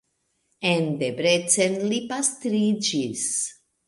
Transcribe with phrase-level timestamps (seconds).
[0.69, 3.27] En Debrecen li pastriĝis.